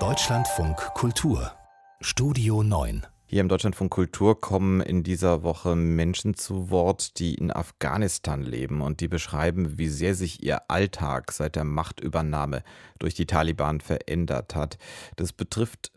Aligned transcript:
Deutschlandfunk 0.00 0.76
Kultur 0.94 1.52
Studio 2.00 2.64
9 2.64 3.06
hier 3.26 3.40
im 3.40 3.48
Deutschlandfunk 3.48 3.92
Kultur 3.92 4.40
kommen 4.40 4.80
in 4.80 5.04
dieser 5.04 5.44
Woche 5.44 5.76
Menschen 5.76 6.34
zu 6.34 6.70
Wort, 6.70 7.20
die 7.20 7.34
in 7.34 7.52
Afghanistan 7.52 8.42
leben 8.42 8.80
und 8.80 9.00
die 9.00 9.06
beschreiben, 9.06 9.78
wie 9.78 9.86
sehr 9.86 10.16
sich 10.16 10.42
ihr 10.42 10.68
Alltag 10.68 11.30
seit 11.30 11.54
der 11.54 11.62
Machtübernahme 11.62 12.64
durch 12.98 13.14
die 13.14 13.26
Taliban 13.26 13.80
verändert 13.80 14.56
hat. 14.56 14.76
Das 15.14 15.32
betrifft 15.32 15.92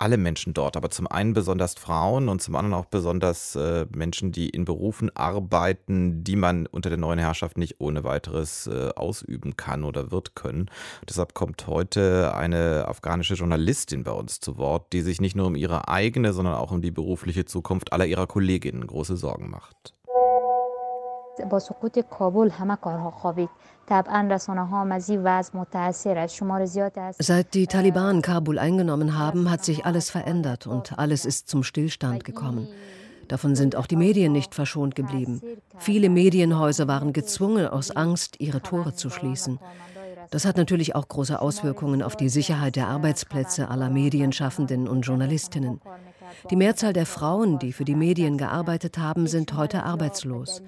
alle 0.00 0.16
Menschen 0.16 0.54
dort, 0.54 0.76
aber 0.76 0.90
zum 0.90 1.06
einen 1.06 1.34
besonders 1.34 1.74
Frauen 1.74 2.28
und 2.28 2.40
zum 2.40 2.56
anderen 2.56 2.74
auch 2.74 2.86
besonders 2.86 3.54
äh, 3.54 3.86
Menschen, 3.94 4.32
die 4.32 4.48
in 4.48 4.64
Berufen 4.64 5.14
arbeiten, 5.14 6.24
die 6.24 6.36
man 6.36 6.66
unter 6.66 6.88
der 6.88 6.98
neuen 6.98 7.18
Herrschaft 7.18 7.58
nicht 7.58 7.80
ohne 7.80 8.02
weiteres 8.02 8.66
äh, 8.66 8.90
ausüben 8.96 9.56
kann 9.56 9.84
oder 9.84 10.10
wird 10.10 10.34
können. 10.34 10.70
Deshalb 11.08 11.34
kommt 11.34 11.66
heute 11.66 12.34
eine 12.34 12.86
afghanische 12.88 13.34
Journalistin 13.34 14.02
bei 14.04 14.12
uns 14.12 14.40
zu 14.40 14.56
Wort, 14.56 14.92
die 14.94 15.02
sich 15.02 15.20
nicht 15.20 15.36
nur 15.36 15.46
um 15.46 15.54
ihre 15.54 15.88
eigene, 15.88 16.32
sondern 16.32 16.54
auch 16.54 16.70
um 16.70 16.80
die 16.80 16.90
berufliche 16.90 17.44
Zukunft 17.44 17.92
aller 17.92 18.06
ihrer 18.06 18.26
Kolleginnen 18.26 18.86
große 18.86 19.16
Sorgen 19.16 19.50
macht. 19.50 19.94
با 21.49 21.59
سقوط 21.59 21.99
کابل 21.99 22.49
همه 22.49 22.75
کارها 22.75 23.11
خوابید 23.11 23.49
Seit 27.19 27.53
die 27.53 27.67
Taliban 27.67 28.21
Kabul 28.23 28.57
eingenommen 28.57 29.17
haben, 29.17 29.51
hat 29.51 29.63
sich 29.63 29.85
alles 29.85 30.09
verändert 30.09 30.65
und 30.65 30.97
alles 30.97 31.25
ist 31.25 31.49
zum 31.49 31.61
Stillstand 31.61 32.23
gekommen. 32.23 32.67
Davon 33.27 33.55
sind 33.55 33.75
auch 33.75 33.85
die 33.85 33.95
Medien 33.95 34.31
nicht 34.31 34.55
verschont 34.55 34.95
geblieben. 34.95 35.41
Viele 35.77 36.09
Medienhäuser 36.09 36.87
waren 36.87 37.13
gezwungen, 37.13 37.67
aus 37.67 37.91
Angst 37.91 38.39
ihre 38.39 38.61
Tore 38.61 38.95
zu 38.95 39.11
schließen. 39.11 39.59
Das 40.31 40.45
hat 40.45 40.57
natürlich 40.57 40.95
auch 40.95 41.07
große 41.07 41.39
Auswirkungen 41.39 42.01
auf 42.01 42.15
die 42.15 42.29
Sicherheit 42.29 42.75
der 42.75 42.87
Arbeitsplätze 42.87 43.69
aller 43.69 43.89
Medienschaffenden 43.89 44.87
und 44.87 45.01
Journalistinnen. 45.01 45.79
Die 46.50 46.56
Mehrzahl 46.56 46.92
der 46.92 47.06
Frauen, 47.06 47.58
die 47.58 47.72
für 47.72 47.84
die 47.84 47.94
Medien 47.94 48.38
gearbeitet 48.38 48.98
haben, 48.98 49.26
sind 49.26 49.56
heute 49.56 49.84
arbeitslos. 49.84 50.62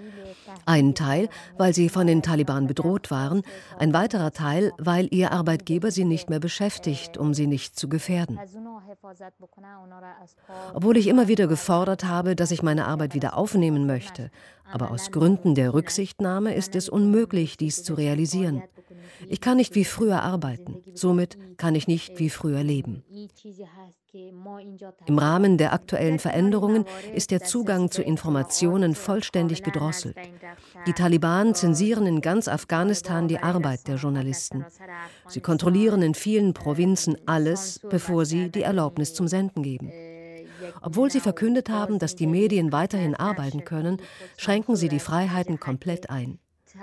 Ein 0.66 0.94
Teil, 0.94 1.28
weil 1.56 1.74
sie 1.74 1.88
von 1.88 2.06
den 2.06 2.22
Taliban 2.22 2.66
bedroht 2.66 3.10
waren, 3.10 3.42
ein 3.78 3.92
weiterer 3.92 4.32
Teil, 4.32 4.72
weil 4.78 5.08
ihr 5.10 5.32
Arbeitgeber 5.32 5.90
sie 5.90 6.04
nicht 6.04 6.30
mehr 6.30 6.40
beschäftigt, 6.40 7.16
um 7.16 7.34
sie 7.34 7.46
nicht 7.46 7.78
zu 7.78 7.88
gefährden. 7.88 8.38
Obwohl 10.74 10.96
ich 10.96 11.06
immer 11.06 11.28
wieder 11.28 11.46
gefordert 11.46 12.04
habe, 12.04 12.36
dass 12.36 12.50
ich 12.50 12.62
meine 12.62 12.86
Arbeit 12.86 13.14
wieder 13.14 13.36
aufnehmen 13.36 13.86
möchte, 13.86 14.30
aber 14.70 14.90
aus 14.90 15.10
Gründen 15.10 15.54
der 15.54 15.74
Rücksichtnahme 15.74 16.54
ist 16.54 16.74
es 16.76 16.88
unmöglich, 16.88 17.56
dies 17.56 17.82
zu 17.82 17.94
realisieren. 17.94 18.62
Ich 19.28 19.40
kann 19.40 19.56
nicht 19.56 19.74
wie 19.74 19.84
früher 19.84 20.22
arbeiten, 20.22 20.82
somit 20.94 21.38
kann 21.56 21.74
ich 21.74 21.88
nicht 21.88 22.18
wie 22.18 22.30
früher 22.30 22.62
leben. 22.62 23.04
Im 25.06 25.18
Rahmen 25.18 25.56
der 25.56 25.72
aktuellen 25.72 26.18
Veränderungen 26.18 26.84
ist 27.14 27.30
der 27.30 27.40
Zugang 27.40 27.90
zu 27.90 28.02
Informationen 28.02 28.94
vollständig 28.94 29.62
gedrosselt. 29.62 30.16
Die 30.86 30.92
Taliban 30.92 31.54
zensieren 31.54 32.06
in 32.06 32.20
ganz 32.20 32.46
Afghanistan 32.46 33.26
die 33.26 33.38
Arbeit 33.38 33.88
der 33.88 33.96
Journalisten. 33.96 34.66
Sie 35.28 35.40
kontrollieren 35.40 36.02
in 36.02 36.14
vielen 36.14 36.52
Provinzen 36.52 37.16
alles, 37.26 37.80
bevor 37.88 38.26
sie 38.26 38.50
die 38.50 38.62
Erlaubnis 38.62 39.14
zum 39.14 39.28
Senden 39.28 39.62
geben. 39.62 39.90
Obwohl 40.82 41.10
sie 41.10 41.20
verkündet 41.20 41.70
haben, 41.70 41.98
dass 41.98 42.14
die 42.14 42.26
Medien 42.26 42.70
weiterhin 42.70 43.14
arbeiten 43.14 43.64
können, 43.64 43.96
schränken 44.36 44.76
sie 44.76 44.88
die 44.88 45.00
Freiheiten 45.00 45.58
komplett 45.58 46.10
ein. 46.10 46.38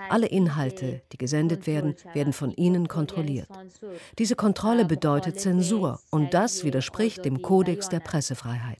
Alle 0.09 0.27
Inhalte, 0.27 1.01
die 1.11 1.17
gesendet 1.17 1.67
werden, 1.67 1.95
werden 2.13 2.33
von 2.33 2.51
ihnen 2.51 2.87
kontrolliert. 2.87 3.47
Diese 4.17 4.35
Kontrolle 4.35 4.85
bedeutet 4.85 5.39
Zensur 5.39 5.99
und 6.09 6.33
das 6.33 6.63
widerspricht 6.63 7.25
dem 7.25 7.41
Kodex 7.41 7.89
der 7.89 7.99
Pressefreiheit. 7.99 8.79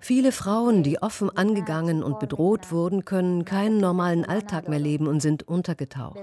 Viele 0.00 0.32
Frauen, 0.32 0.82
die 0.82 1.02
offen 1.02 1.36
angegangen 1.36 2.02
und 2.02 2.18
bedroht 2.18 2.72
wurden, 2.72 3.04
können 3.04 3.44
keinen 3.44 3.78
normalen 3.78 4.24
Alltag 4.24 4.68
mehr 4.68 4.78
leben 4.78 5.06
und 5.06 5.20
sind 5.20 5.46
untergetaucht. 5.46 6.20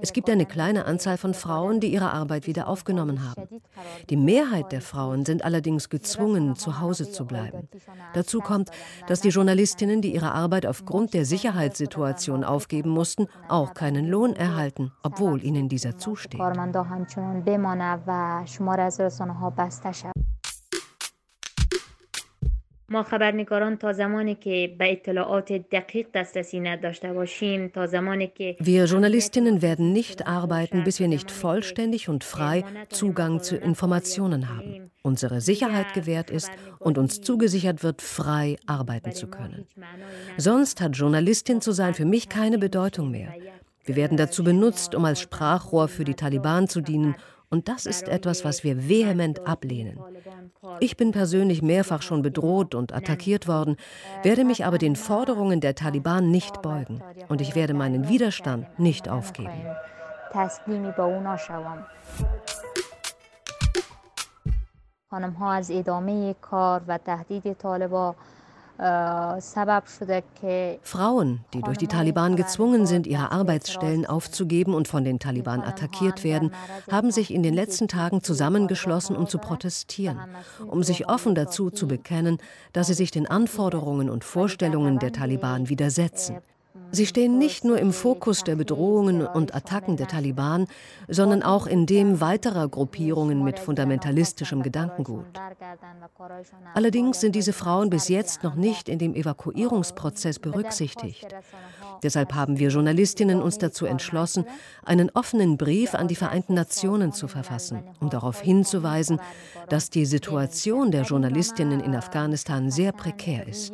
Es 0.00 0.14
gibt 0.14 0.30
eine 0.30 0.46
kleine 0.46 0.86
Anzahl 0.86 1.18
von 1.18 1.34
Frauen, 1.34 1.80
die 1.80 1.92
ihre 1.92 2.10
Arbeit 2.10 2.46
wieder 2.46 2.68
aufgenommen 2.68 3.28
haben. 3.28 3.60
Die 4.08 4.16
Mehrheit 4.16 4.72
der 4.72 4.80
Frauen 4.80 5.26
sind 5.26 5.44
allerdings 5.44 5.90
gezwungen, 5.90 6.56
zu 6.56 6.80
Hause 6.80 7.10
zu 7.10 7.26
bleiben. 7.26 7.68
Dazu 8.14 8.40
kommt, 8.40 8.70
dass 9.08 9.20
die 9.20 9.28
Journalistinnen, 9.28 10.00
die 10.00 10.14
ihre 10.14 10.32
Arbeit 10.32 10.64
aufgrund 10.64 11.12
der 11.12 11.26
Sicherheitssituation 11.26 12.44
aufgeben 12.44 12.90
mussten, 12.90 13.26
auch 13.48 13.74
keinen 13.74 14.06
Lohn 14.06 14.34
erhalten, 14.34 14.92
obwohl 15.02 15.44
ihnen 15.44 15.68
dieser 15.68 15.98
zusteht. 15.98 16.40
از 18.85 19.01
رسانه 19.01 19.33
ها 19.33 19.49
بسته 19.49 19.91
شد 19.91 20.11
ما 22.91 23.03
خبرنگاران 23.03 23.77
تا 23.77 23.93
زمانی 23.93 24.35
که 24.35 24.75
به 24.79 24.91
اطلاعات 24.91 25.53
دقیق 25.53 26.07
دسترسی 26.13 26.59
نداشته 26.59 27.13
باشیم 27.13 27.67
تا 27.67 27.87
زمانی 27.87 28.27
که 28.27 28.55
Wir 28.59 28.85
Journalistinnen 28.85 29.61
werden 29.61 29.93
nicht 29.93 30.27
arbeiten, 30.27 30.83
bis 30.83 30.99
wir 30.99 31.07
nicht 31.07 31.31
vollständig 31.31 32.09
und 32.09 32.23
frei 32.23 32.63
Zugang 32.89 33.41
zu 33.41 33.55
Informationen 33.55 34.49
haben, 34.49 34.91
unsere 35.03 35.39
Sicherheit 35.39 35.93
gewährt 35.93 36.29
ist 36.29 36.51
und 36.79 36.97
uns 36.97 37.21
zugesichert 37.21 37.81
wird, 37.83 38.01
frei 38.01 38.57
arbeiten 38.65 39.13
zu 39.13 39.27
können. 39.27 39.67
Sonst 40.37 40.81
hat 40.81 40.97
Journalistin 40.97 41.61
zu 41.61 41.71
sein 41.71 41.93
für 41.93 42.05
mich 42.05 42.27
keine 42.27 42.57
Bedeutung 42.57 43.09
mehr. 43.09 43.31
Wir 43.85 43.95
werden 43.95 44.17
dazu 44.17 44.43
benutzt, 44.43 44.95
um 44.95 45.05
als 45.05 45.21
Sprachrohr 45.21 45.87
für 45.87 46.03
die 46.03 46.13
Taliban 46.13 46.67
zu 46.67 46.81
dienen 46.81 47.15
und 47.55 47.67
das 47.67 47.85
ist 47.85 48.07
etwas, 48.07 48.45
was 48.45 48.63
wir 48.63 48.87
vehement 48.87 49.45
ablehnen. 49.45 49.99
Ich 50.79 50.95
bin 50.95 51.11
persönlich 51.11 51.61
mehrfach 51.61 52.01
schon 52.01 52.21
bedroht 52.21 52.75
und 52.75 52.93
attackiert 52.93 53.47
worden, 53.47 53.75
werde 54.23 54.45
mich 54.45 54.65
aber 54.65 54.77
den 54.77 54.95
Forderungen 54.95 55.59
der 55.59 55.75
Taliban 55.75 56.31
nicht 56.31 56.61
beugen. 56.61 57.01
Und 57.27 57.41
ich 57.41 57.55
werde 57.55 57.73
meinen 57.73 58.07
Widerstand 58.07 58.79
nicht 58.79 59.09
aufgeben. 59.09 59.51
خانم 65.11 65.33
ها 65.33 65.53
از 65.53 65.71
ادامه 65.71 66.35
کار 66.41 66.81
و 66.87 66.97
تهدید 66.97 67.53
طالبان 67.53 68.15
Frauen, 70.82 71.40
die 71.54 71.62
durch 71.62 71.78
die 71.78 71.86
Taliban 71.86 72.36
gezwungen 72.36 72.86
sind, 72.86 73.06
ihre 73.06 73.32
Arbeitsstellen 73.32 74.06
aufzugeben 74.06 74.74
und 74.74 74.88
von 74.88 75.04
den 75.04 75.18
Taliban 75.18 75.62
attackiert 75.62 76.24
werden, 76.24 76.52
haben 76.90 77.10
sich 77.10 77.32
in 77.32 77.42
den 77.42 77.54
letzten 77.54 77.88
Tagen 77.88 78.22
zusammengeschlossen, 78.22 79.16
um 79.16 79.26
zu 79.26 79.38
protestieren, 79.38 80.18
um 80.66 80.82
sich 80.82 81.08
offen 81.08 81.34
dazu 81.34 81.70
zu 81.70 81.88
bekennen, 81.88 82.38
dass 82.72 82.88
sie 82.88 82.94
sich 82.94 83.10
den 83.10 83.26
Anforderungen 83.26 84.10
und 84.10 84.24
Vorstellungen 84.24 84.98
der 84.98 85.12
Taliban 85.12 85.68
widersetzen. 85.68 86.38
Sie 86.92 87.06
stehen 87.06 87.38
nicht 87.38 87.64
nur 87.64 87.78
im 87.78 87.92
Fokus 87.92 88.44
der 88.44 88.56
Bedrohungen 88.56 89.26
und 89.26 89.54
Attacken 89.54 89.96
der 89.96 90.06
Taliban, 90.06 90.66
sondern 91.08 91.42
auch 91.42 91.66
in 91.66 91.86
dem 91.86 92.20
weiterer 92.20 92.68
Gruppierungen 92.68 93.42
mit 93.42 93.58
fundamentalistischem 93.58 94.62
Gedankengut. 94.62 95.24
Allerdings 96.74 97.20
sind 97.20 97.34
diese 97.34 97.52
Frauen 97.52 97.90
bis 97.90 98.08
jetzt 98.08 98.42
noch 98.42 98.54
nicht 98.54 98.88
in 98.88 98.98
dem 98.98 99.14
Evakuierungsprozess 99.14 100.38
berücksichtigt. 100.38 101.26
Deshalb 102.02 102.34
haben 102.34 102.58
wir 102.58 102.68
Journalistinnen 102.68 103.40
uns 103.42 103.58
dazu 103.58 103.86
entschlossen, 103.86 104.44
einen 104.84 105.10
offenen 105.10 105.56
Brief 105.56 105.94
an 105.94 106.08
die 106.08 106.16
Vereinten 106.16 106.54
Nationen 106.54 107.12
zu 107.12 107.26
verfassen, 107.28 107.82
um 108.00 108.10
darauf 108.10 108.40
hinzuweisen, 108.40 109.20
dass 109.68 109.90
die 109.90 110.06
Situation 110.06 110.90
der 110.90 111.02
Journalistinnen 111.02 111.80
in 111.80 111.96
Afghanistan 111.96 112.70
sehr 112.70 112.92
prekär 112.92 113.46
ist 113.46 113.72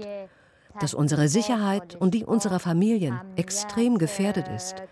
dass 0.81 0.95
unsere 0.95 1.29
Sicherheit 1.29 1.97
und 1.97 2.15
die 2.15 2.25
unserer 2.25 2.59
Familien 2.59 3.21
extrem 3.37 3.99
gefährdet 3.99 4.49
ist. 4.49 4.83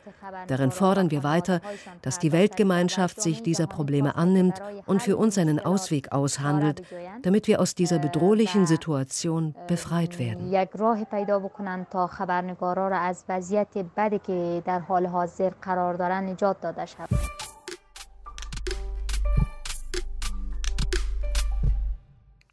Darin 0.47 0.71
fordern 0.71 1.11
wir 1.11 1.23
weiter, 1.23 1.61
dass 2.03 2.19
die 2.19 2.33
Weltgemeinschaft 2.33 3.21
sich 3.21 3.43
dieser 3.43 3.67
Probleme 3.67 4.17
annimmt 4.17 4.61
und 4.87 5.03
für 5.03 5.17
uns 5.17 5.39
einen 5.39 5.61
Ausweg 5.61 6.13
aushandelt, 6.13 6.83
damit 7.23 7.47
wir 7.47 7.61
aus 7.61 7.75
dieser 7.75 7.99
bedrohlichen 7.99 8.67
Situation 8.67 9.55
befreit 9.67 10.19
werden. 10.19 10.51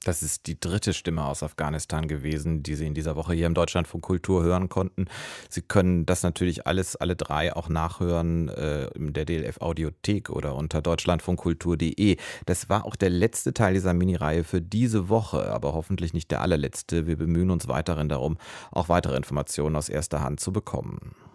Das 0.08 0.24
ist 0.24 0.48
die 0.48 0.58
dritte 0.58 0.94
Stimme 0.94 1.26
aus 1.26 1.44
Afghanistan 1.44 2.08
gewesen, 2.08 2.64
die 2.64 2.76
Sie 2.76 2.88
in 2.88 2.94
dieser 2.94 3.18
Woche 3.18 3.34
hier 3.34 3.46
im 3.46 3.54
Deutschlandfunk 3.54 4.06
Kultur 4.06 4.42
hören 4.42 4.70
konnten. 4.70 5.08
Sie 5.50 5.62
können 5.62 6.06
das 6.06 6.24
natürlich 6.24 6.66
alles, 6.66 6.96
alle 6.96 7.18
drei 7.18 7.54
auch 7.54 7.68
nachhören 7.68 8.48
äh, 8.48 8.86
in 8.96 9.12
der 9.12 9.26
DLF 9.26 9.60
Audiothek 9.60 10.30
oder 10.30 10.56
unter 10.56 10.82
deutschlandfunkkultur.de. 10.82 12.16
Das 12.46 12.70
war 12.70 12.86
auch 12.86 12.96
der 12.96 13.10
letzte 13.10 13.54
Teil 13.54 13.74
dieser 13.74 13.94
Minireihe 13.94 14.46
für 14.46 14.62
diese 14.62 15.10
Woche, 15.10 15.52
aber 15.52 15.74
hoffentlich 15.74 16.14
nicht 16.14 16.32
der 16.32 16.40
allerletzte. 16.40 17.06
Wir 17.06 17.18
bemühen 17.18 17.52
uns 17.52 17.68
weiterhin 17.68 18.08
darum, 18.08 18.38
auch 18.72 18.88
weitere 18.88 19.18
Informationen 19.18 19.76
aus 19.76 19.90
erster 19.90 20.22
Hand 20.22 20.40
zu 20.40 20.54
bekommen. 20.54 21.27